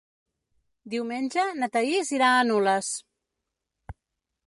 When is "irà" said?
2.19-2.33